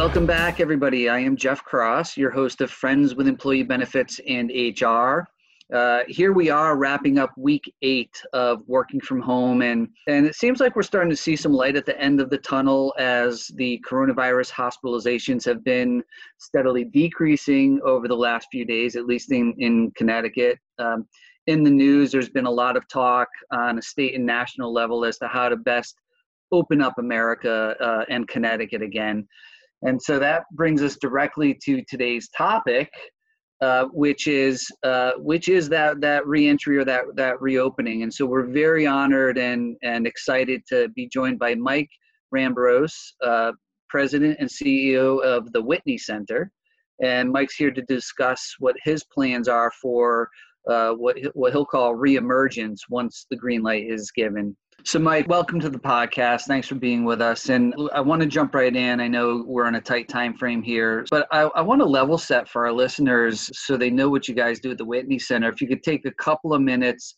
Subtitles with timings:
[0.00, 1.10] Welcome back, everybody.
[1.10, 5.28] I am Jeff Cross, your host of Friends with Employee Benefits and HR.
[5.76, 10.34] Uh, here we are wrapping up week eight of working from home, and, and it
[10.34, 13.48] seems like we're starting to see some light at the end of the tunnel as
[13.56, 16.02] the coronavirus hospitalizations have been
[16.38, 20.58] steadily decreasing over the last few days, at least in, in Connecticut.
[20.78, 21.06] Um,
[21.46, 25.04] in the news, there's been a lot of talk on a state and national level
[25.04, 25.94] as to how to best
[26.52, 29.28] open up America uh, and Connecticut again.
[29.82, 32.90] And so that brings us directly to today's topic,
[33.60, 38.02] uh, which is uh, which is that that reentry or that that reopening.
[38.02, 41.90] And so we're very honored and and excited to be joined by Mike
[42.34, 42.92] Rambros,
[43.24, 43.52] uh,
[43.88, 46.50] President and CEO of the Whitney Center.
[47.02, 50.28] And Mike's here to discuss what his plans are for
[50.68, 54.56] uh, what what he'll call reemergence once the green light is given.
[54.82, 56.42] So, Mike, welcome to the podcast.
[56.42, 57.50] Thanks for being with us.
[57.50, 58.98] And I want to jump right in.
[58.98, 62.16] I know we're on a tight time frame here, but I, I, want to level
[62.16, 65.50] set for our listeners so they know what you guys do at the Whitney Center.
[65.50, 67.16] If you could take a couple of minutes,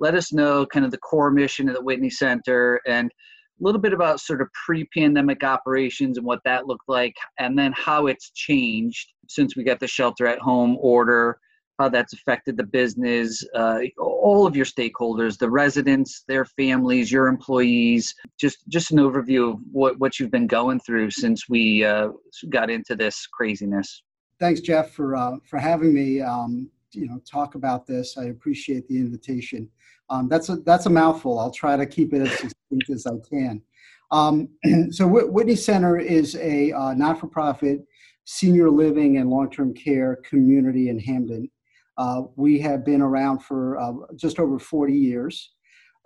[0.00, 3.80] let us know kind of the core mission of the Whitney Center and a little
[3.80, 8.32] bit about sort of pre-pandemic operations and what that looked like, and then how it's
[8.32, 11.38] changed since we got the shelter at home order
[11.78, 17.26] how that's affected the business, uh, all of your stakeholders, the residents, their families, your
[17.26, 18.14] employees.
[18.38, 22.08] Just just an overview of what, what you've been going through since we uh,
[22.50, 24.02] got into this craziness.
[24.38, 26.20] Thanks, Jeff, for uh, for having me.
[26.20, 28.16] Um, you know, talk about this.
[28.16, 29.68] I appreciate the invitation.
[30.10, 31.38] Um, that's a that's a mouthful.
[31.38, 33.62] I'll try to keep it as succinct as I can.
[34.10, 34.48] Um,
[34.90, 37.84] so, Whitney Center is a uh, not-for-profit
[38.24, 41.50] senior living and long-term care community in Hamden.
[41.96, 45.52] Uh, we have been around for uh, just over 40 years,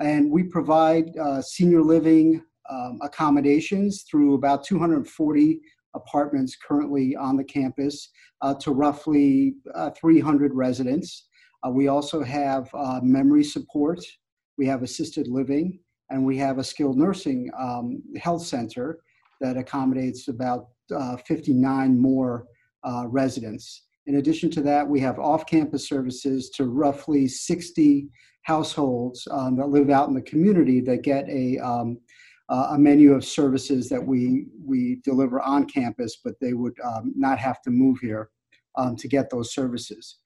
[0.01, 5.61] and we provide uh, senior living um, accommodations through about 240
[5.95, 8.11] apartments currently on the campus
[8.43, 11.29] uh, to roughly uh, 300 residents.
[11.67, 12.71] Uh, we also have
[13.03, 14.01] memory support,
[14.59, 19.01] we have assisted living, and we have a skilled nursing um, health center
[19.41, 20.69] that accommodates about
[21.27, 22.47] 59 more
[23.07, 23.88] residents.
[24.09, 28.09] In addition to that, we have off campus services to roughly 60
[28.41, 31.99] households um, that live out in the community that get a, um,
[32.49, 37.13] uh, a menu of services that we, we deliver on campus, but they would um,
[37.17, 38.31] not have to move here
[38.79, 40.17] um, to get those services.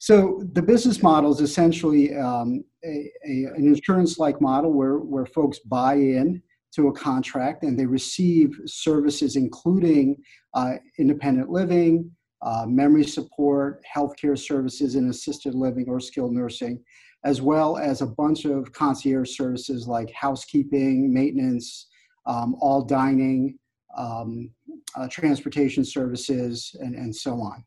[0.00, 5.60] So the business model is essentially um, a, a, an insurance-like model where, where folks
[5.60, 6.42] buy in
[6.74, 10.16] to a contract and they receive services including
[10.52, 12.10] uh, independent living,
[12.42, 16.82] uh, memory support, healthcare services in assisted living or skilled nursing,
[17.24, 21.88] as well as a bunch of concierge services like housekeeping, maintenance,
[22.26, 23.58] um, all dining,
[23.96, 24.50] um,
[24.96, 27.62] uh, transportation services, and, and so on.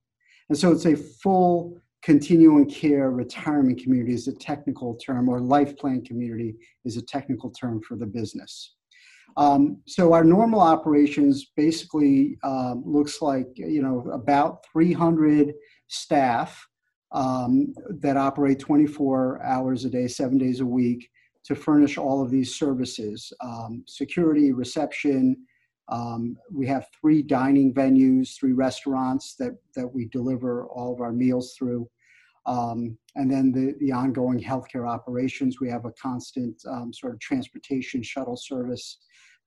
[0.49, 5.77] And so it's a full continuing care retirement community is a technical term, or life
[5.77, 8.75] plan community is a technical term for the business.
[9.37, 15.53] Um, so our normal operations basically um, looks like you know about 300
[15.87, 16.67] staff
[17.11, 21.09] um, that operate 24 hours a day, seven days a week
[21.45, 25.35] to furnish all of these services: um, security, reception.
[25.89, 31.11] Um, we have three dining venues, three restaurants that that we deliver all of our
[31.11, 31.89] meals through.
[32.45, 35.59] Um, and then the, the ongoing healthcare operations.
[35.59, 38.97] We have a constant um, sort of transportation shuttle service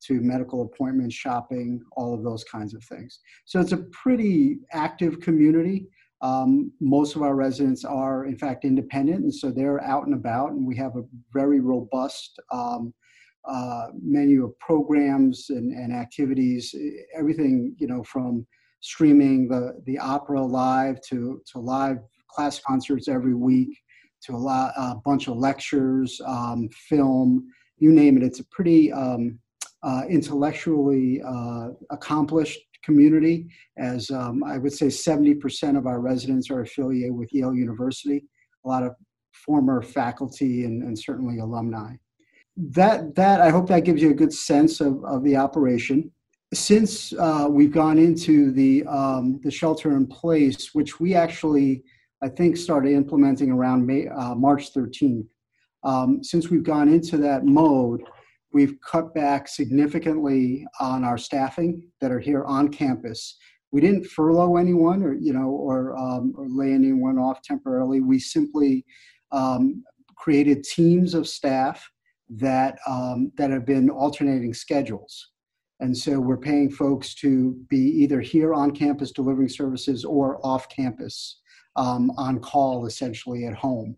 [0.05, 3.21] to medical appointments, shopping, all of those kinds of things.
[3.45, 5.87] So it's a pretty active community.
[6.23, 10.53] Um, most of our residents are, in fact, independent, and so they're out and about,
[10.53, 12.95] and we have a very robust um,
[13.47, 16.75] uh, menu of programs and, and activities.
[17.15, 18.47] Everything, you know, from
[18.81, 21.99] streaming the the opera live to to live
[22.37, 23.79] class concerts every week
[24.23, 27.49] to a, lot, a bunch of lectures, um, film,
[27.79, 28.23] you name it.
[28.23, 29.39] It's a pretty um,
[29.83, 33.49] uh, intellectually uh, accomplished community,
[33.79, 38.25] as um, I would say 70% of our residents are affiliated with Yale University,
[38.65, 38.95] a lot of
[39.33, 41.95] former faculty and, and certainly alumni.
[42.57, 46.11] That, that, I hope that gives you a good sense of, of the operation.
[46.55, 51.83] Since uh, we've gone into the, um, the shelter in place, which we actually,
[52.23, 55.27] I think, started implementing around May, uh, March 13th,
[55.85, 58.03] um, since we've gone into that mode,
[58.57, 63.37] We've cut back significantly on our staffing that are here on campus.
[63.71, 68.01] We didn't furlough anyone or, you know, or, um, or lay anyone off temporarily.
[68.01, 68.87] We simply
[69.31, 69.85] um,
[70.17, 71.87] created teams of staff
[72.31, 75.33] that, um, that have been alternating schedules.
[75.81, 80.67] And so we're paying folks to be either here on campus delivering services or off
[80.71, 81.41] campus
[81.77, 83.97] um, on call, essentially at home.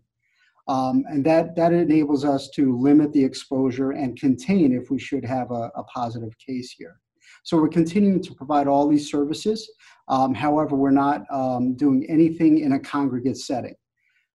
[0.67, 5.25] Um, and that, that enables us to limit the exposure and contain if we should
[5.25, 6.99] have a, a positive case here.
[7.43, 9.69] So we're continuing to provide all these services.
[10.07, 13.75] Um, however, we're not um, doing anything in a congregate setting.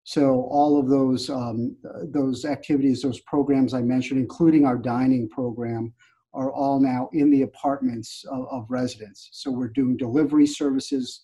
[0.04, 5.94] So all of those um, those activities, those programs I mentioned, including our dining program,
[6.34, 9.30] are all now in the apartments of, of residents.
[9.32, 11.20] So we're doing delivery services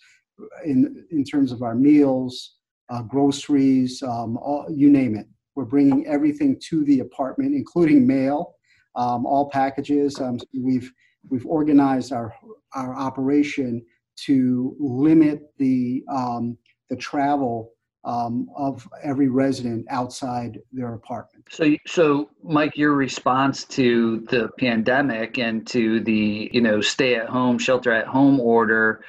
[0.64, 2.56] in in terms of our meals,
[2.88, 5.26] uh, groceries, um, all, you name it.
[5.54, 8.54] We're bringing everything to the apartment, including mail,
[8.94, 10.20] um, all packages.
[10.20, 10.92] Um, we've
[11.28, 12.34] we've organized our
[12.74, 13.84] our operation
[14.24, 16.56] to limit the um,
[16.88, 17.72] the travel
[18.04, 21.44] um, of every resident outside their apartment.
[21.50, 27.28] So, so Mike, your response to the pandemic and to the you know stay at
[27.28, 29.04] home, shelter at home order,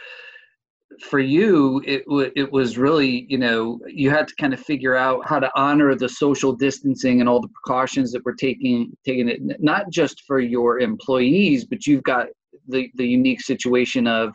[1.04, 2.04] for you, it
[2.36, 5.96] it was really you know you had to kind of figure out how to honor
[5.96, 10.40] the social distancing and all the precautions that were taking taking it not just for
[10.40, 12.28] your employees, but you've got
[12.68, 14.34] the the unique situation of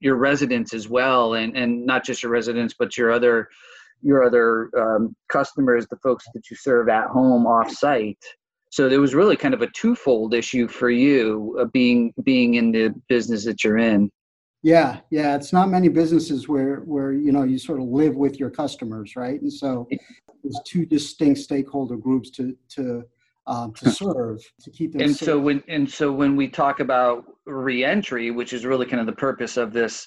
[0.00, 3.48] your residents as well, and and not just your residents, but your other
[4.02, 8.18] your other um, customers, the folks that you serve at home off site.
[8.70, 12.72] So there was really kind of a twofold issue for you uh, being being in
[12.72, 14.10] the business that you're in.
[14.62, 18.38] Yeah, yeah, it's not many businesses where where you know you sort of live with
[18.38, 19.40] your customers, right?
[19.40, 19.88] And so
[20.42, 23.04] there's two distinct stakeholder groups to to
[23.48, 25.02] um, to serve to keep them.
[25.02, 25.26] And safe.
[25.26, 29.12] so when and so when we talk about reentry, which is really kind of the
[29.12, 30.06] purpose of this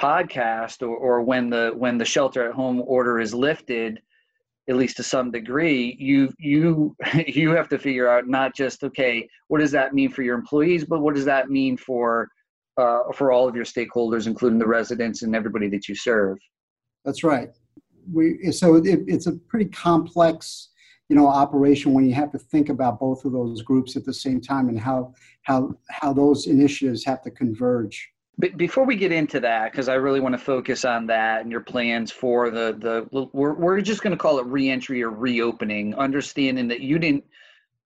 [0.00, 4.00] podcast or, or when the when the shelter at home order is lifted
[4.68, 6.96] at least to some degree you you
[7.28, 10.84] you have to figure out not just okay what does that mean for your employees
[10.84, 12.28] but what does that mean for
[12.76, 16.38] uh, for all of your stakeholders including the residents and everybody that you serve
[17.04, 17.50] that's right
[18.12, 20.70] we so it, it's a pretty complex
[21.08, 24.14] you know operation when you have to think about both of those groups at the
[24.14, 25.12] same time and how
[25.42, 29.94] how how those initiatives have to converge but before we get into that, because I
[29.94, 34.02] really want to focus on that and your plans for the the we're we're just
[34.02, 37.24] going to call it reentry or reopening, understanding that you didn't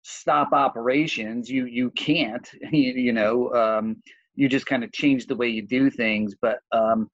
[0.02, 1.50] stop operations.
[1.50, 2.49] You you can't.
[2.73, 4.02] You, you know, um,
[4.38, 6.35] you just kind of change the way you do things.
[6.40, 7.08] But um,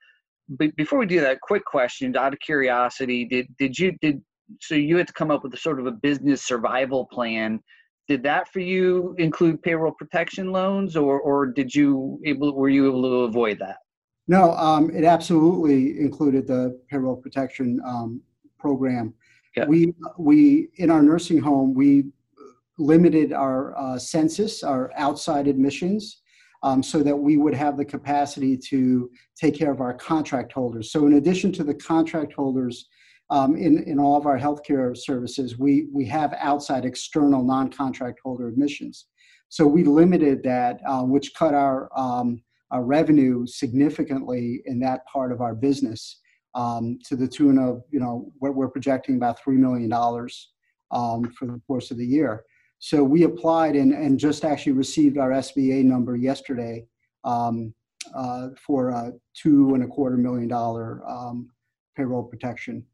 [0.48, 4.22] but before we do that, quick question out of curiosity: Did did you did
[4.60, 7.60] so you had to come up with a sort of a business survival plan
[8.08, 12.86] did that for you include payroll protection loans or or did you able were you
[12.88, 13.78] able to avoid that
[14.28, 18.20] no um, it absolutely included the payroll protection um,
[18.58, 19.14] program
[19.56, 19.64] yeah.
[19.66, 22.04] we we in our nursing home we
[22.78, 26.22] limited our uh, census our outside admissions
[26.64, 30.90] um, so that we would have the capacity to take care of our contract holders
[30.90, 32.88] so in addition to the contract holders
[33.31, 38.49] um, in, in all of our healthcare services, we, we have outside external non-contract holder
[38.49, 39.06] admissions.
[39.49, 45.32] So we limited that, uh, which cut our, um, our revenue significantly in that part
[45.32, 46.20] of our business
[46.55, 49.93] um, to the tune of, you know, what we're projecting about $3 million
[50.90, 52.44] um, for the course of the year.
[52.84, 56.84] So we applied and, and just actually received our SBA number yesterday
[57.24, 57.72] um,
[58.14, 61.48] uh, for a two and a quarter million dollar um,
[61.96, 62.84] payroll protection.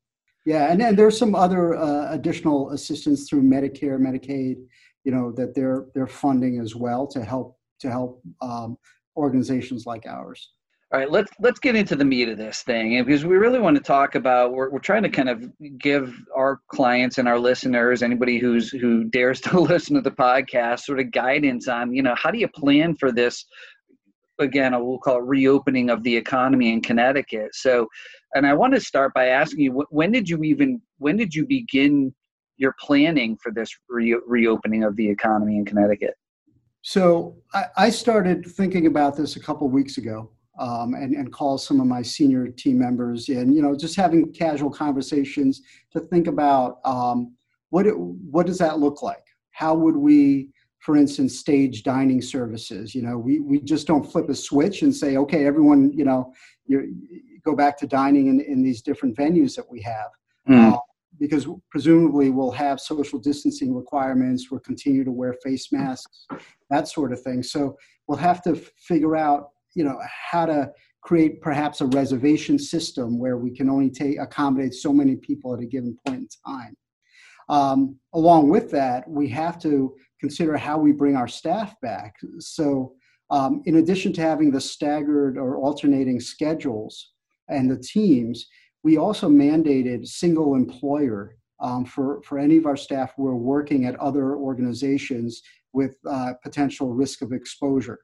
[0.47, 4.65] Yeah, and then there's some other uh, additional assistance through Medicare, Medicaid,
[5.03, 8.79] you know, that they're they're funding as well to help to help um,
[9.17, 10.53] organizations like ours.
[10.93, 13.77] All right, let's let's get into the meat of this thing because we really want
[13.77, 14.53] to talk about.
[14.53, 19.05] We're we're trying to kind of give our clients and our listeners, anybody who's who
[19.05, 22.49] dares to listen to the podcast, sort of guidance on you know how do you
[22.49, 23.45] plan for this.
[24.41, 27.51] Again, we'll call it reopening of the economy in Connecticut.
[27.55, 27.87] So,
[28.35, 31.47] and I want to start by asking you when did you even when did you
[31.47, 32.13] begin
[32.57, 36.15] your planning for this re- reopening of the economy in Connecticut?
[36.83, 40.33] So I, I started thinking about this a couple weeks ago.
[40.61, 44.31] Um, and, and call some of my senior team members and you know just having
[44.31, 47.35] casual conversations to think about um,
[47.71, 50.51] what it, what does that look like how would we
[50.81, 54.95] for instance stage dining services you know we, we just don't flip a switch and
[54.95, 56.31] say okay everyone you know
[56.67, 56.95] you
[57.45, 60.11] go back to dining in, in these different venues that we have.
[60.49, 60.73] Mm.
[60.73, 60.79] Uh,
[61.19, 66.27] because presumably we'll have social distancing requirements, we'll continue to wear face masks,
[66.71, 67.43] that sort of thing.
[67.43, 67.77] So
[68.07, 69.99] we'll have to figure out, you know,
[70.33, 70.71] how to
[71.03, 75.61] create perhaps a reservation system where we can only take accommodate so many people at
[75.61, 76.77] a given point in time.
[77.49, 82.17] Um, along with that, we have to consider how we bring our staff back.
[82.39, 82.95] So
[83.39, 87.13] Um, in addition to having the staggered or alternating schedules
[87.55, 88.37] and the teams,
[88.83, 91.37] we also mandated single employer
[91.67, 96.33] um, for, for any of our staff who are working at other organizations with uh,
[96.43, 97.99] potential risk of exposure.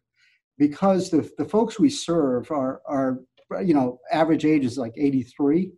[0.59, 3.21] Because the, the folks we serve are, are,
[3.63, 5.71] you know, average age is like 83.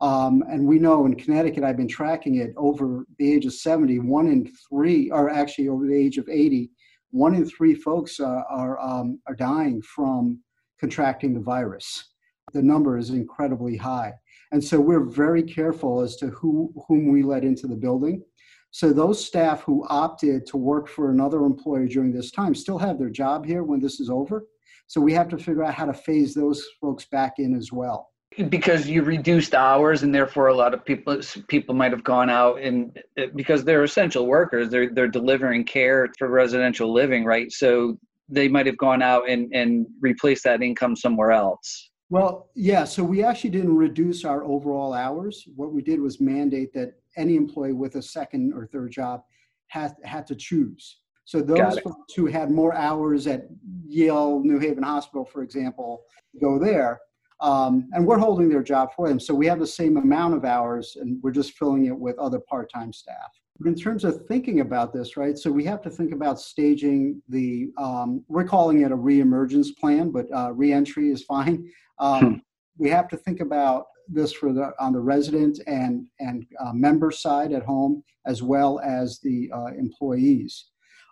[0.00, 4.00] Um, and we know in Connecticut, I've been tracking it over the age of 70,
[4.00, 6.70] one in three, or actually over the age of 80,
[7.10, 10.40] one in three folks uh, are, um, are dying from
[10.78, 12.12] contracting the virus.
[12.52, 14.12] The number is incredibly high.
[14.52, 18.22] And so we're very careful as to who, whom we let into the building.
[18.70, 22.98] So those staff who opted to work for another employer during this time still have
[22.98, 24.46] their job here when this is over.
[24.86, 28.10] So we have to figure out how to phase those folks back in as well.
[28.48, 32.60] Because you reduced hours and therefore a lot of people people might have gone out
[32.60, 37.50] and uh, because they're essential workers they're they're delivering care for residential living right?
[37.50, 41.90] So they might have gone out and and replaced that income somewhere else.
[42.10, 45.44] Well yeah so we actually didn't reduce our overall hours.
[45.54, 49.22] What we did was mandate that any employee with a second or third job
[49.68, 53.48] had had to choose so those folks who had more hours at
[53.84, 56.04] Yale New Haven Hospital, for example,
[56.40, 57.00] go there
[57.40, 59.18] um, and we're holding their job for them.
[59.18, 62.38] So we have the same amount of hours and we're just filling it with other
[62.38, 63.32] part time staff.
[63.58, 67.20] But in terms of thinking about this, right, so we have to think about staging
[67.28, 71.68] the, um, we're calling it a reemergence plan, but uh, reentry is fine.
[71.98, 72.34] Um, hmm.
[72.78, 77.10] We have to think about this for the on the resident and and uh, member
[77.10, 80.66] side at home as well as the uh, employees.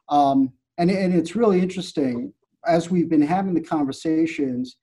[0.08, 2.32] Um, and, and it's really interesting
[2.66, 4.76] as we've been having the conversations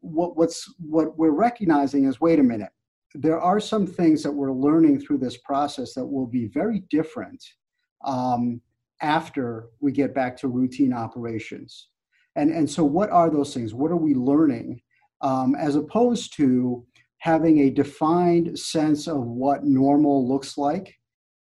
[0.00, 2.70] what, what's what we're recognizing is wait a minute
[3.14, 7.42] there are some things that we're learning through this process that will be very different
[8.04, 8.60] um,
[9.00, 11.88] after we get back to routine operations.
[12.36, 13.74] And and so what are those things?
[13.74, 14.80] What are we learning?
[15.22, 16.84] Um, as opposed to
[17.18, 20.94] having a defined sense of what normal looks like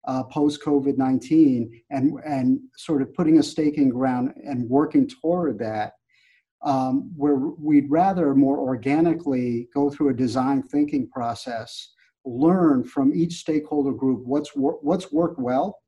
[0.08, 5.08] uh, post COVID 19 and, and sort of putting a stake in ground and working
[5.08, 5.94] toward that
[6.64, 11.94] um, where we'd rather more organically go through a design thinking process,
[12.26, 15.80] learn from each stakeholder group what's wor- what's worked well,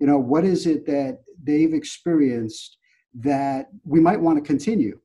[0.00, 2.78] you know, what is it that they've experienced
[3.14, 4.98] that we might want to continue,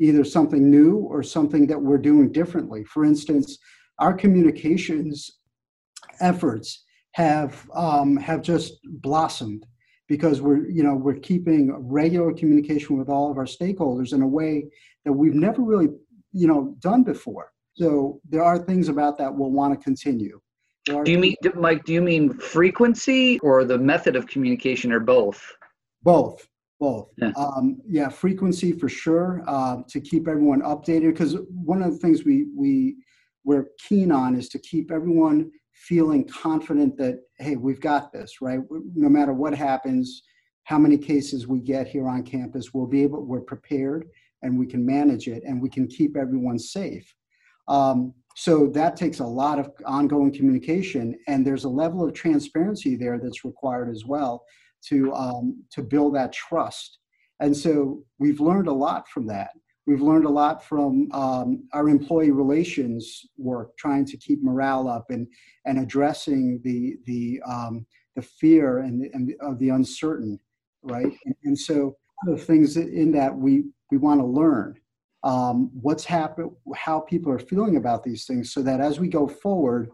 [0.00, 2.84] either something new or something that we're doing differently.
[2.84, 3.58] For instance,
[3.98, 5.38] our communications
[6.20, 9.66] efforts have um, have just blossomed
[10.08, 14.28] because we're you know we're keeping regular communication with all of our stakeholders in a
[14.28, 14.66] way
[15.04, 15.88] that we've never really
[16.32, 17.52] you know done before.
[17.74, 20.40] So there are things about that we'll want to continue
[21.04, 25.40] do you mean mike do you mean frequency or the method of communication or both?
[26.02, 26.47] Both
[26.78, 27.10] both.
[27.16, 31.98] Yeah, um, yeah frequency for sure uh, to keep everyone updated because one of the
[31.98, 32.96] things we we
[33.44, 38.60] we're keen on is to keep everyone feeling confident that hey we've got this right?
[38.94, 40.22] No matter what happens
[40.64, 44.06] how many cases we get here on campus we'll be able we're prepared
[44.42, 47.14] and we can manage it and we can keep everyone safe.
[47.66, 52.94] Um, so that takes a lot of ongoing communication and there's a level of transparency
[52.94, 54.44] there that's required as well
[54.88, 56.98] to um, to build that trust.
[57.40, 59.50] And so we've learned a lot from that.
[59.86, 65.06] We've learned a lot from um, our employee relations work, trying to keep morale up
[65.08, 65.26] and,
[65.64, 70.38] and addressing the, the, um, the fear and, and of the uncertain,
[70.82, 71.16] right?
[71.24, 74.74] And, and so the things in that we, we want to learn
[75.22, 79.26] um, what's happened, how people are feeling about these things, so that as we go
[79.26, 79.88] forward,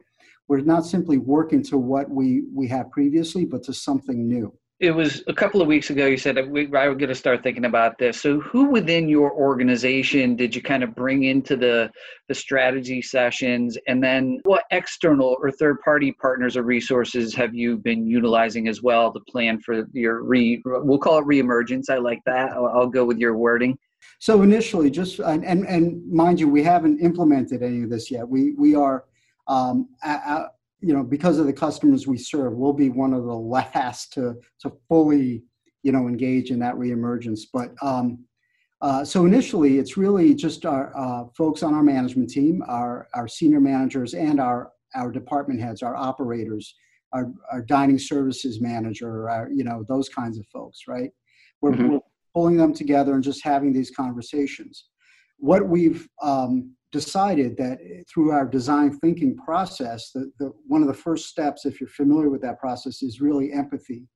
[0.49, 4.53] we're not simply working to what we, we had previously, but to something new
[4.85, 7.43] it was a couple of weeks ago you said we, I was going to start
[7.43, 8.21] thinking about this.
[8.21, 11.91] So who within your organization did you kind of bring into the
[12.29, 17.79] the strategy sessions and then what external or third party partners or resources have you
[17.79, 21.89] been utilizing as well to plan for your re we'll call it reemergence.
[21.89, 22.53] I like that.
[22.53, 23.79] I'll, I'll go with your wording.
[24.19, 28.29] So initially just and, and and mind you we haven't implemented any of this yet.
[28.29, 29.05] We we are
[29.47, 29.89] um,
[30.85, 34.35] you know, because of the customers we serve, we'll be one of the last to
[34.61, 35.43] to fully,
[35.83, 37.41] you know, engage in that reemergence.
[37.53, 38.25] But um,
[38.81, 43.29] uh, so initially, it's really just our uh, folks on our management team, our our
[43.29, 46.75] senior managers, and our our department heads, our operators,
[47.15, 51.11] our, our dining services manager, our, you know, those kinds of folks, right?
[51.61, 51.89] We're, mm-hmm.
[51.95, 52.01] we're
[52.35, 54.87] pulling them together and just having these conversations.
[55.39, 57.77] What we've um, decided that
[58.09, 62.31] through our design thinking process, that the, one of the first steps, if you're familiar
[62.31, 64.07] with that process, is really empathy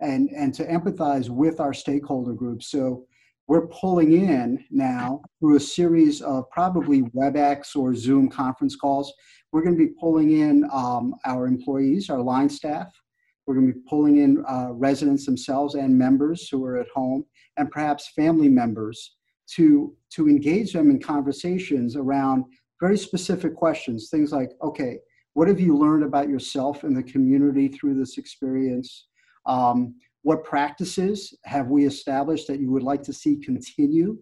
[0.00, 2.70] and, and to empathize with our stakeholder groups.
[2.70, 3.04] So
[3.48, 9.12] we're pulling in now through a series of probably WebEx or Zoom conference calls.
[9.52, 12.88] We're going to be pulling in um, our employees, our line staff.
[13.46, 17.26] We're going to be pulling in uh, residents themselves and members who are at home,
[17.58, 19.16] and perhaps family members
[19.56, 22.44] to to engage them in conversations around
[22.80, 24.08] very specific questions.
[24.10, 24.98] Things like, okay,
[25.34, 29.06] what have you learned about yourself and the community through this experience?
[29.46, 34.18] Um, what practices have we established that you would like to see continue?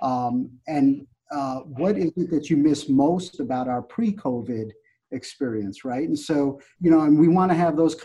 [0.00, 4.70] Um, and uh, what is it that you miss most about our pre-COVID
[5.12, 6.08] experience, right?
[6.08, 7.96] And so, you know, and we want to have those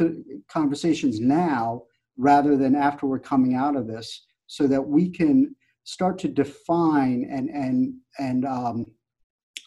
[0.49, 1.83] conversations now
[2.17, 5.55] rather than after we're coming out of this, so that we can
[5.87, 8.85] start to define and and and um,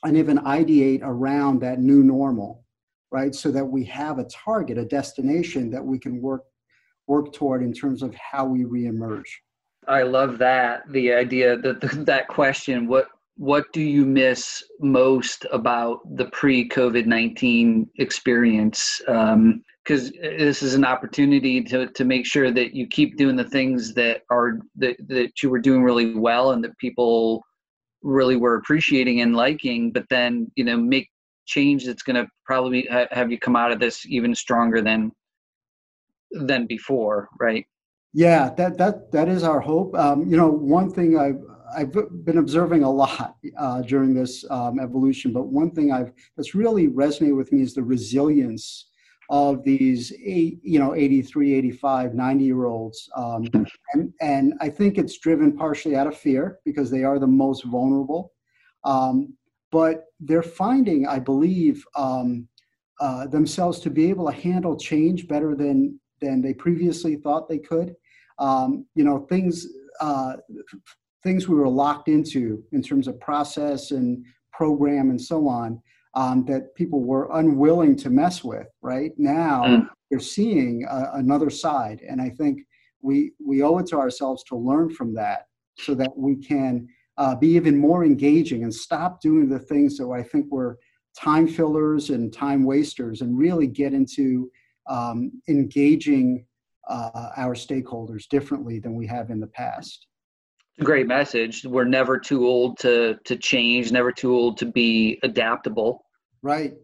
[0.04, 2.62] and even ideate around that new normal,
[3.10, 3.34] right?
[3.34, 6.44] So that we have a target, a destination that we can work
[7.06, 9.28] work toward in terms of how we reemerge.
[9.88, 16.00] I love that the idea that that question what what do you miss most about
[16.16, 19.00] the pre COVID nineteen experience?
[19.84, 23.44] Because um, this is an opportunity to to make sure that you keep doing the
[23.44, 27.42] things that are that that you were doing really well and that people
[28.02, 31.08] really were appreciating and liking, but then you know make
[31.46, 35.10] change that's going to probably have you come out of this even stronger than
[36.30, 37.66] than before, right?
[38.12, 39.96] Yeah, that that that is our hope.
[39.96, 41.40] Um, you know, one thing I've
[41.74, 41.92] I've
[42.24, 46.88] been observing a lot uh, during this um, evolution, but one thing I've that's really
[46.88, 48.89] resonated with me is the resilience
[49.30, 53.46] of these eight, you know 83 85 90 year olds um,
[53.94, 57.64] and, and i think it's driven partially out of fear because they are the most
[57.64, 58.32] vulnerable
[58.84, 59.32] um,
[59.70, 62.48] but they're finding i believe um,
[63.00, 67.58] uh, themselves to be able to handle change better than than they previously thought they
[67.58, 67.96] could.
[68.38, 69.66] Um, you know, things
[70.00, 70.36] uh,
[71.22, 75.80] things we were locked into in terms of process and program and so on
[76.14, 78.66] um, that people were unwilling to mess with.
[78.82, 79.88] Right now, mm.
[80.10, 82.62] they're seeing a, another side, and I think
[83.02, 85.46] we we owe it to ourselves to learn from that
[85.78, 90.08] so that we can uh, be even more engaging and stop doing the things that
[90.08, 90.78] I think were
[91.18, 94.50] time fillers and time wasters and really get into
[94.88, 96.46] um, engaging
[96.88, 100.06] uh, our stakeholders differently than we have in the past.
[100.78, 101.64] Great message.
[101.66, 106.06] We're never too old to to change, never too old to be adaptable.
[106.42, 106.74] Right,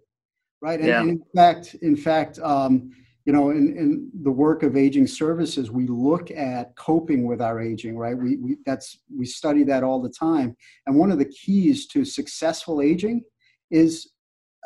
[0.61, 0.81] right.
[0.81, 1.01] And, yeah.
[1.01, 2.91] and in fact, in fact, um,
[3.25, 7.61] you know, in, in the work of aging services, we look at coping with our
[7.61, 7.97] aging.
[7.97, 8.17] Right.
[8.17, 10.57] We, we that's we study that all the time.
[10.87, 13.23] And one of the keys to successful aging
[13.71, 14.13] is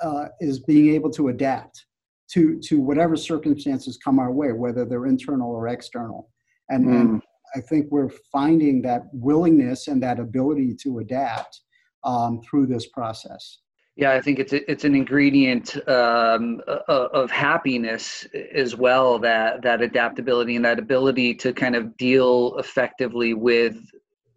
[0.03, 1.87] uh, is being able to adapt
[2.33, 6.31] to to whatever circumstances come our way, whether they're internal or external.
[6.69, 7.01] And, mm.
[7.01, 7.23] and
[7.55, 11.61] I think we're finding that willingness and that ability to adapt
[12.05, 13.59] um, through this process.
[13.97, 19.19] Yeah, I think it's a, it's an ingredient um, of happiness as well.
[19.19, 23.77] That that adaptability and that ability to kind of deal effectively with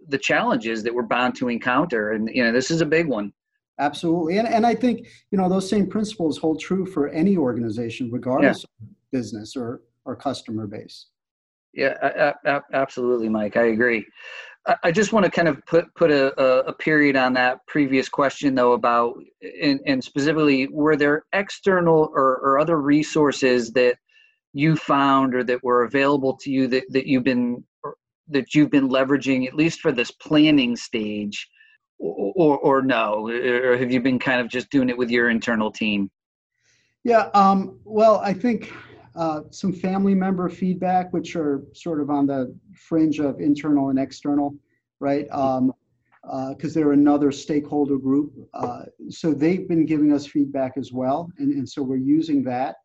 [0.07, 3.31] the challenges that we're bound to encounter, and you know this is a big one.
[3.79, 4.37] Absolutely.
[4.37, 8.59] And, and I think, you know, those same principles hold true for any organization, regardless
[8.63, 8.85] yeah.
[8.85, 11.07] of business or, or customer base.
[11.73, 12.33] Yeah,
[12.73, 13.57] absolutely, Mike.
[13.57, 14.05] I agree.
[14.81, 16.33] I just want to kind of put put a,
[16.65, 19.15] a period on that previous question, though, about
[19.61, 23.97] and, and specifically, were there external or, or other resources that
[24.53, 27.63] you found or that were available to you that, that you've been
[28.29, 31.49] that you've been leveraging at least for this planning stage
[31.99, 35.71] or or no or have you been kind of just doing it with your internal
[35.71, 36.09] team
[37.03, 38.71] yeah um, well i think
[39.15, 43.99] uh, some family member feedback which are sort of on the fringe of internal and
[43.99, 44.55] external
[44.99, 45.73] right because um,
[46.29, 51.53] uh, they're another stakeholder group uh, so they've been giving us feedback as well and,
[51.53, 52.75] and so we're using that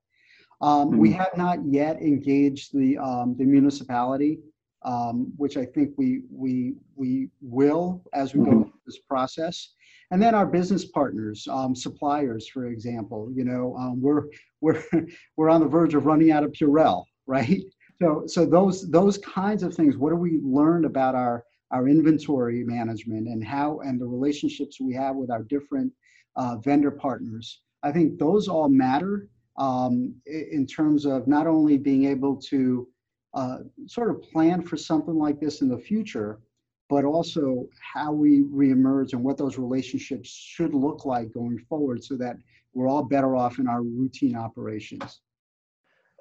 [0.61, 0.99] um, mm-hmm.
[0.99, 4.41] we have not yet engaged the um, the municipality
[4.83, 8.63] um, which I think we we we will as we go mm-hmm.
[8.63, 9.75] through this process.
[10.11, 14.25] And then our business partners, um, suppliers, for example, you know, um, we're
[14.61, 14.83] we're
[15.37, 17.63] we're on the verge of running out of Purell, right?
[18.01, 19.97] So so those those kinds of things.
[19.97, 24.95] What do we learn about our our inventory management and how and the relationships we
[24.95, 25.93] have with our different
[26.37, 27.61] uh, vendor partners?
[27.83, 32.89] I think those all matter um, in terms of not only being able to
[33.35, 36.41] uh, sort of plan for something like this in the future,
[36.89, 42.17] but also how we reemerge and what those relationships should look like going forward so
[42.17, 42.37] that
[42.75, 45.21] we're all better off in our routine operations.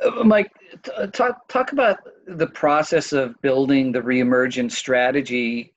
[0.05, 0.51] Uh, Mike,
[1.11, 5.73] talk talk about the process of building the reemergence strategy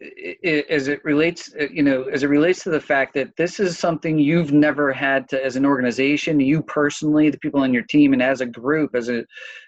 [0.68, 3.78] as it relates, uh, you know, as it relates to the fact that this is
[3.78, 8.12] something you've never had to, as an organization, you personally, the people on your team,
[8.12, 9.24] and as a group, as a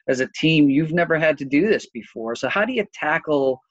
[0.07, 2.35] as a team, you've never had to do this before.
[2.35, 3.63] So how do you tackle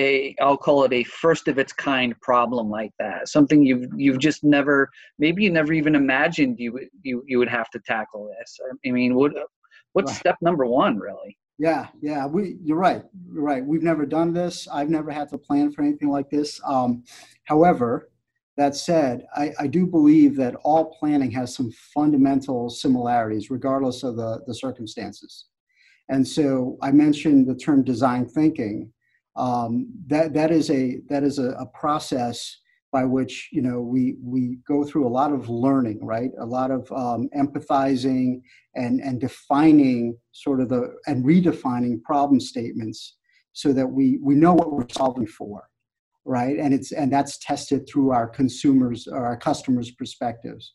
[0.00, 3.28] a I'll call it a first of its kind problem like that.
[3.28, 7.70] Something you've you've just never maybe you never even imagined you you you would have
[7.70, 8.58] to tackle this.
[8.86, 9.32] I mean, what
[9.92, 10.20] what's right.
[10.20, 11.36] step number one really?
[11.58, 13.02] Yeah, yeah, we you're right.
[13.32, 13.64] You're right.
[13.64, 14.66] We've never done this.
[14.72, 16.58] I've never had to plan for anything like this.
[16.64, 17.04] Um,
[17.44, 18.10] however,
[18.56, 24.16] that said, I, I do believe that all planning has some fundamental similarities, regardless of
[24.16, 25.46] the, the circumstances.
[26.10, 28.92] And so I mentioned the term design thinking
[29.36, 32.58] um, that that is a that is a, a, process
[32.92, 36.30] by which you know we we go through a lot of learning right?
[36.40, 38.42] A lot of um, empathizing
[38.74, 43.16] and and defining sort of the and redefining problem statements
[43.52, 45.62] so that we we know what we're solving for
[46.26, 46.58] right?
[46.58, 50.74] And it's and that's tested through our consumers or our customers perspectives.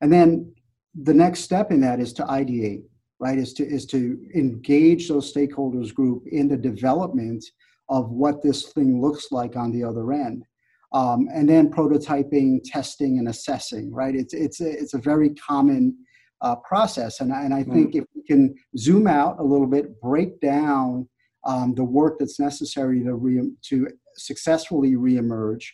[0.00, 0.54] And then
[1.02, 2.82] the next step in that is to ideate
[3.20, 3.38] right?
[3.38, 7.44] Is to is to engage those stakeholders group in the development
[7.88, 10.44] of what this thing looks like on the other end.
[10.92, 14.14] Um, and then prototyping, testing, and assessing, right?
[14.14, 15.96] It's, it's, a, it's a very common
[16.40, 17.20] uh, process.
[17.20, 17.72] And, and I hmm.
[17.72, 17.98] think mm.
[17.98, 21.08] if we can zoom out a little bit, break down
[21.44, 25.64] um, the work that's necessary to, re- to successfully reemerge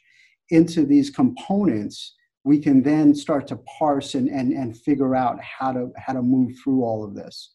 [0.50, 5.72] into these components, we can then start to parse and, and, and figure out how
[5.72, 7.52] to, how to move through all of this.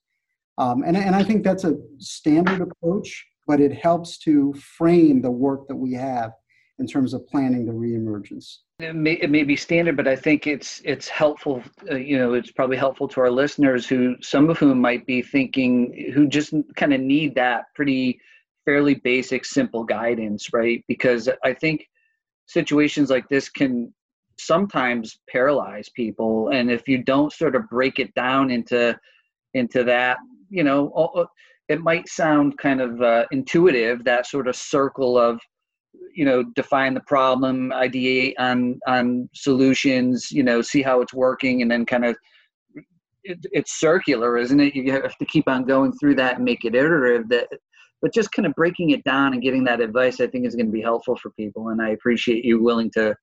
[0.58, 5.32] Um, and, and I think that's a standard approach but it helps to frame the
[5.32, 6.32] work that we have
[6.80, 8.58] in terms of planning the reemergence.
[8.80, 11.64] It may, it may be standard, but I think it's it's helpful.
[11.90, 15.22] Uh, you know, it's probably helpful to our listeners who some of whom might be
[15.22, 18.20] thinking who just kind of need that pretty
[18.66, 20.84] fairly basic, simple guidance, right?
[20.88, 21.88] Because I think
[22.48, 23.94] situations like this can
[24.38, 29.00] sometimes paralyze people, and if you don't sort of break it down into
[29.54, 30.18] into that,
[30.50, 31.28] you know,
[31.68, 35.40] it might sound kind of uh, intuitive that sort of circle of
[36.14, 41.62] you know define the problem ideate on on solutions you know see how it's working
[41.62, 42.16] and then kind of
[43.24, 44.76] it, it's circular isn't it?
[44.76, 47.48] You have to keep on going through that and make it iterative that
[48.02, 50.68] but just kind of breaking it down and getting that advice i think is going
[50.68, 53.16] to be helpful for people and i appreciate you willing to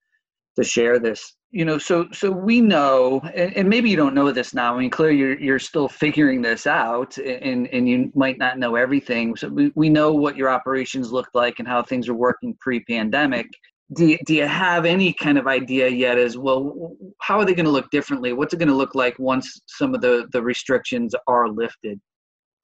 [0.57, 4.33] to share this you know so so we know and, and, maybe you don't know
[4.33, 8.39] this now i mean clearly you're, you're still figuring this out and and you might
[8.39, 12.09] not know everything so we, we know what your operations look like and how things
[12.09, 13.47] are working pre-pandemic
[13.95, 17.55] do you, do you have any kind of idea yet as well how are they
[17.55, 20.43] going to look differently what's it going to look like once some of the the
[20.43, 22.01] restrictions are lifted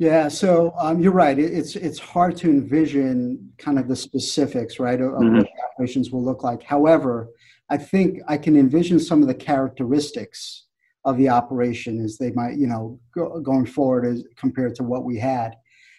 [0.00, 1.36] yeah, so um, you're right.
[1.36, 5.38] it's it's hard to envision kind of the specifics, right, of, mm-hmm.
[5.38, 6.62] what the operations will look like.
[6.62, 7.30] However,
[7.70, 10.66] I think I can envision some of the characteristics
[11.04, 15.04] of the operation as they might, you know, go, going forward as compared to what
[15.04, 15.56] we had.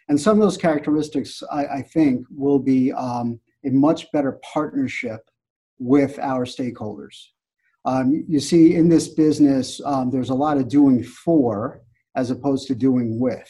[0.08, 5.22] And some of those characteristics, I, I think, will be um, a much better partnership
[5.78, 7.16] with our stakeholders.
[7.86, 11.82] Um, you see, in this business, um, there's a lot of doing for
[12.16, 13.50] as opposed to doing with.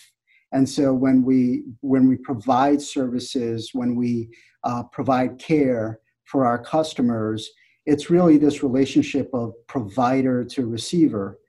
[0.52, 4.30] And so when we when we provide services, when we
[4.64, 7.50] uh, provide care for our customers,
[7.86, 11.40] it's really this relationship of provider to receiver.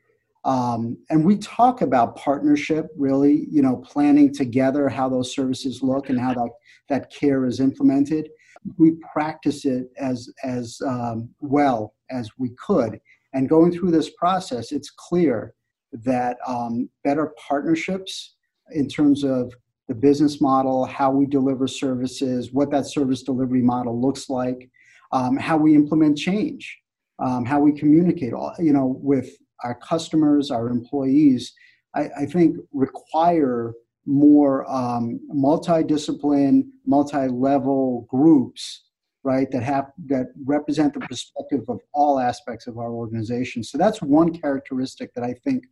[0.44, 6.08] Um, and we talk about partnership, really, you know, planning together how those services look
[6.08, 6.50] and how that,
[6.88, 8.30] that care is implemented.
[8.78, 13.00] We practice it as, as um, well as we could.
[13.34, 15.54] And going through this process, it's clear
[15.92, 18.36] that um, better partnerships
[18.72, 19.52] in terms of
[19.88, 24.70] the business model, how we deliver services, what that service delivery model looks like,
[25.12, 26.78] um, how we implement change,
[27.18, 29.30] um, how we communicate, all, you know, with
[29.64, 31.52] our customers, our employees,
[31.94, 33.72] I, I think require
[34.06, 38.84] more um, multidiscipline, multi-level groups,
[39.22, 39.50] right?
[39.50, 43.62] That have that represent the perspective of all aspects of our organization.
[43.62, 45.64] So that's one characteristic that I think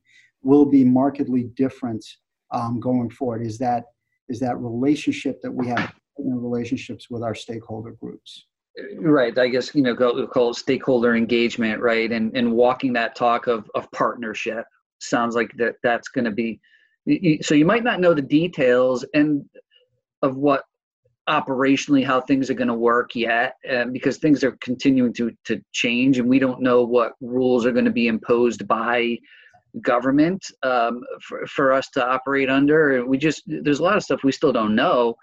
[0.42, 2.04] will be markedly different
[2.52, 3.46] um, going forward.
[3.46, 3.84] Is that
[4.28, 8.46] is that relationship that we have in relationships with our stakeholder groups
[8.96, 13.14] right i guess you know go call it stakeholder engagement right and and walking that
[13.14, 14.64] talk of of partnership
[14.98, 16.60] sounds like that that's going to be
[17.40, 19.44] so you might not know the details and
[20.22, 20.64] of what
[21.28, 23.54] operationally how things are going to work yet
[23.92, 27.84] because things are continuing to to change and we don't know what rules are going
[27.84, 29.16] to be imposed by
[29.82, 33.04] government um, for, for us to operate under.
[33.06, 35.14] We just there's a lot of stuff we still don't know.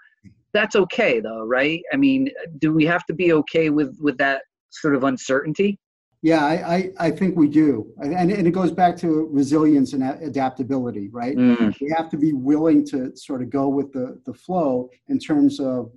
[0.56, 1.82] That's okay though, right?
[1.92, 5.78] I mean, do we have to be okay with with that sort of uncertainty?
[6.22, 7.92] Yeah, I, I, I think we do.
[7.98, 11.36] And, and it goes back to resilience and adaptability, right?
[11.36, 11.78] Mm.
[11.78, 15.60] We have to be willing to sort of go with the, the flow in terms
[15.60, 15.92] of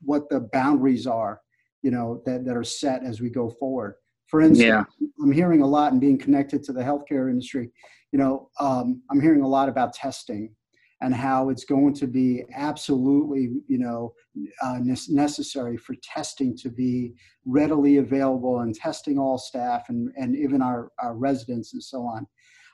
[0.00, 1.40] what the boundaries are,
[1.82, 3.96] you know, that, that are set as we go forward.
[4.28, 4.84] For instance, yeah.
[5.20, 7.70] I'm hearing a lot and being connected to the healthcare industry,
[8.12, 10.54] you know, um, I'm hearing a lot about testing
[11.02, 14.14] and how it's going to be absolutely, you know,
[14.62, 17.12] uh, necessary for testing to be
[17.44, 22.26] readily available and testing all staff and, and even our, our residents and so on.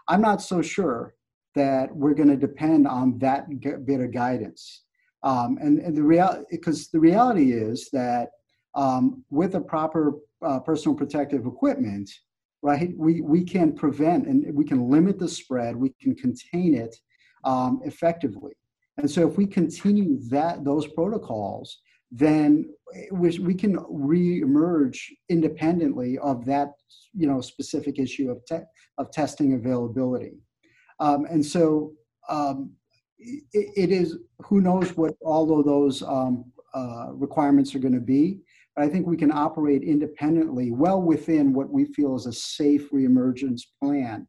[0.08, 1.14] I'm not so sure
[1.54, 3.46] that we're going to depend on that
[3.84, 4.82] bit of guidance.
[5.24, 8.30] Um, and, and the real because the reality is that
[8.74, 12.10] um, with the proper uh, personal protective equipment,
[12.62, 16.96] right, we, we can prevent and we can limit the spread, we can contain it
[17.44, 18.52] um, effectively.
[18.98, 21.78] And so if we continue that those protocols,
[22.10, 22.66] then
[23.10, 26.72] we, we can re-emerge independently of that
[27.14, 28.66] you know specific issue of te-
[28.98, 30.34] of testing availability.
[31.00, 31.92] Um, and so
[32.28, 32.72] um,
[33.18, 33.42] it,
[33.76, 38.40] it is who knows what all of those um, uh, requirements are going to be.
[38.74, 42.90] But I think we can operate independently, well within what we feel is a safe
[42.90, 44.26] reemergence plan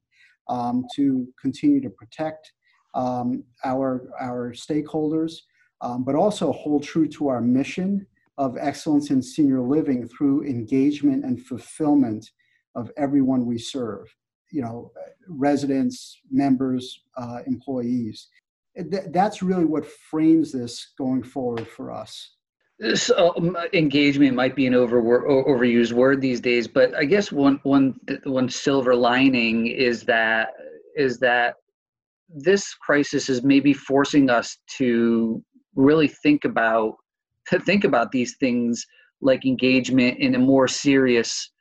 [0.49, 2.52] um, to continue to protect
[2.93, 5.34] um, our, our stakeholders,
[5.82, 8.06] um, but also hold true to our mission
[8.38, 12.29] of excellence in senior living through engagement and fulfillment
[12.75, 14.08] of everyone we serve
[14.53, 14.91] you know
[15.27, 18.29] residents members uh, employees.
[18.75, 22.36] That's really what frames this going forward for us.
[22.95, 27.60] So um, engagement might be an over overused word these days but i guess one
[27.63, 30.49] one one silver lining is that
[30.95, 31.58] is that
[32.35, 35.43] this crisis is maybe forcing us to
[35.75, 36.95] really think about
[37.47, 38.85] to think about these things
[39.21, 41.51] like engagement in a more serious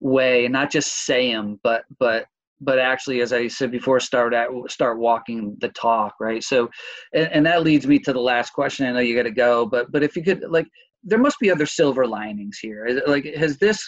[0.00, 2.26] way and not just say them but but
[2.60, 6.42] but actually as i said before start at start walking the talk right?
[6.42, 6.70] So
[7.14, 8.86] and, and that leads me to the last question.
[8.86, 10.66] I know you got to go but but if you could like
[11.06, 13.00] there must be other silver linings here.
[13.06, 13.80] Like has this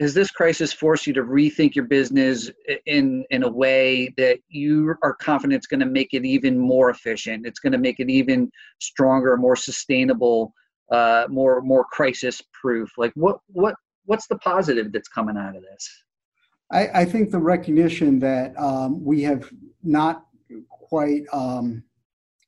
[0.00, 2.50] has this crisis forced you to rethink your business
[2.86, 6.90] in in a way that you are confident it's going to make it even more
[6.90, 10.52] efficient it's going to make it even stronger more sustainable
[10.90, 13.74] uh, more more crisis proof like what what
[14.08, 16.04] what's the positive that's coming out of this?
[16.72, 19.50] I, I think the recognition that um, we have
[19.82, 20.24] not
[20.70, 21.84] quite um,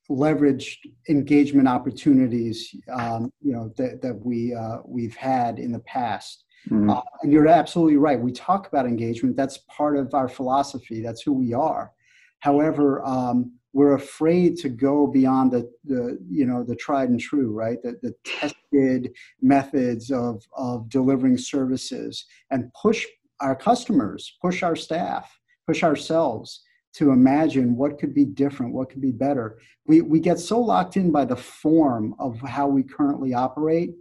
[0.09, 6.43] leveraged engagement opportunities um, you know that, that we uh, we've had in the past
[6.69, 6.89] Mm-hmm.
[6.89, 8.19] Uh, and you're absolutely right.
[8.19, 9.35] We talk about engagement.
[9.35, 11.01] That's part of our philosophy.
[11.01, 11.91] That's who we are.
[12.39, 17.51] However, um, we're afraid to go beyond the, the you know the tried and true,
[17.51, 17.81] right?
[17.81, 23.05] The, the tested methods of of delivering services and push
[23.39, 29.01] our customers, push our staff, push ourselves to imagine what could be different, what could
[29.01, 29.59] be better.
[29.87, 33.91] We we get so locked in by the form of how we currently operate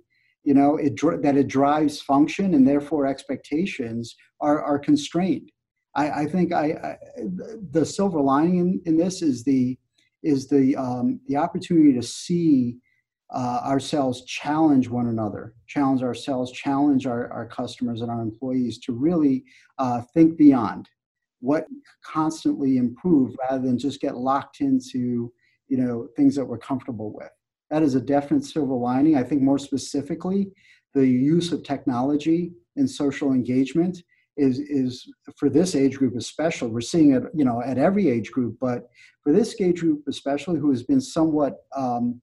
[0.44, 5.50] you know it that it drives function and therefore expectations are, are constrained.
[5.96, 6.96] I, I think I, I,
[7.72, 9.78] the silver lining in, in this is the
[10.22, 12.78] is the um, the opportunity to see
[13.32, 18.92] uh, ourselves challenge one another challenge ourselves challenge our, our customers and our employees to
[18.92, 19.44] really
[19.78, 20.88] uh, think beyond
[21.40, 21.66] what
[22.04, 25.32] constantly improve rather than just get locked into
[25.68, 27.30] you know things that we're comfortable with
[27.70, 29.16] that is a definite silver lining.
[29.16, 30.48] I think more specifically,
[30.94, 34.02] the use of technology and social engagement
[34.36, 35.06] is is
[35.36, 36.70] for this age group especially.
[36.70, 38.88] We're seeing it, you know, at every age group, but
[39.22, 42.20] for this age group especially, who has been somewhat um,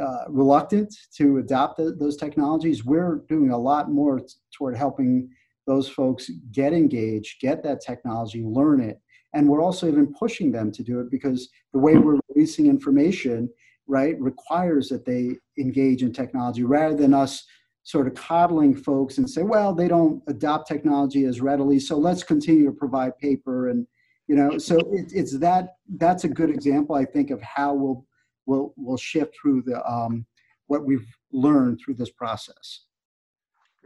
[0.00, 5.28] uh, reluctant to adopt the, those technologies, we're doing a lot more t- toward helping
[5.66, 9.00] those folks get engaged, get that technology, learn it,
[9.34, 13.48] and we're also even pushing them to do it because the way we're releasing information
[13.88, 17.44] right, requires that they engage in technology rather than us
[17.82, 22.22] sort of coddling folks and say, well, they don't adopt technology as readily, so let's
[22.22, 23.86] continue to provide paper and
[24.28, 24.58] you know.
[24.58, 28.04] So it, it's that that's a good example, I think, of how we'll
[28.46, 30.26] we'll we'll shift through the um,
[30.66, 32.84] what we've learned through this process.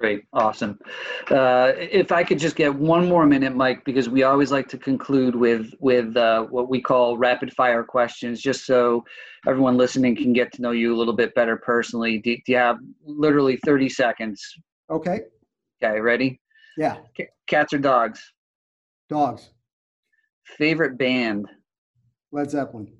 [0.02, 0.80] Great, awesome.
[1.30, 4.76] Uh, if I could just get one more minute, Mike, because we always like to
[4.76, 9.04] conclude with with uh, what we call rapid fire questions, just so
[9.46, 12.18] everyone listening can get to know you a little bit better personally.
[12.18, 14.44] Do, do you have literally thirty seconds?
[14.90, 15.20] Okay.
[15.80, 16.40] Okay, ready?
[16.76, 16.96] Yeah.
[17.16, 18.20] C- cats or dogs?
[19.08, 19.50] Dogs.
[20.58, 21.46] Favorite band?
[22.32, 22.90] Led Zeppelin.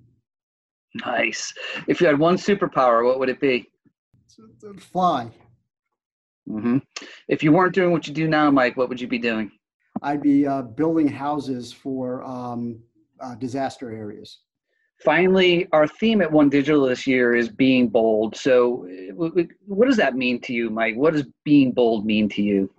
[1.05, 1.53] Nice.
[1.89, 3.69] If you had one superpower, what would it be?
[4.79, 5.33] Fly.
[6.49, 6.79] Mm-hmm.
[7.29, 9.51] If you weren't doing what you do now, Mike, what would you be doing?
[10.03, 12.81] I'd be uh, building houses for um,
[13.21, 14.41] uh, disaster areas.
[15.05, 18.37] Finally, our theme at One Digital this year is being bold.
[18.37, 18.87] So,
[19.67, 20.95] what does that mean to you, Mike?
[20.97, 22.71] What does being bold mean to you?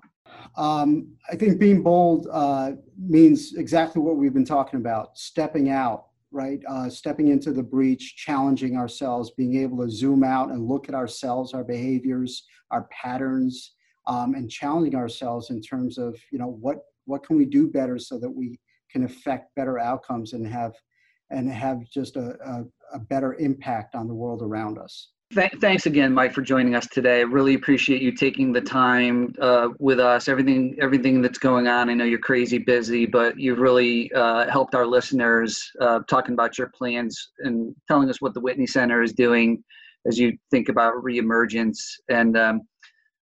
[0.56, 6.06] Um, I think being bold uh, means exactly what we've been talking about stepping out,
[6.34, 6.60] right?
[6.67, 10.96] Uh, stepping into the breach, challenging ourselves, being able to zoom out and look at
[10.96, 13.74] ourselves, our behaviors, our patterns,
[14.08, 18.00] um, and challenging ourselves in terms of, you know, what, what can we do better
[18.00, 18.60] so that we
[18.91, 20.74] can affect better outcomes and have,
[21.30, 25.12] and have just a, a, a better impact on the world around us.
[25.34, 27.19] Th- thanks again, Mike, for joining us today.
[27.19, 30.28] I really appreciate you taking the time uh, with us.
[30.28, 31.89] Everything, everything that's going on.
[31.89, 36.58] I know you're crazy busy, but you've really uh, helped our listeners uh, talking about
[36.58, 39.63] your plans and telling us what the Whitney Center is doing
[40.06, 41.80] as you think about reemergence.
[42.10, 42.62] And um,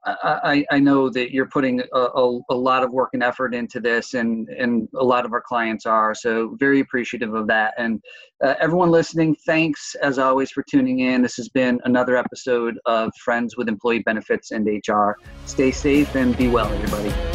[0.06, 3.80] I, I, know that you're putting a, a, a, lot of work and effort into
[3.80, 6.13] this, and, and a lot of our clients are.
[6.13, 7.74] So, very appreciative of that.
[7.78, 8.02] And
[8.44, 11.22] uh, everyone listening, thanks as always for tuning in.
[11.22, 15.12] This has been another episode of Friends with Employee Benefits and HR.
[15.46, 17.33] Stay safe and be well, everybody.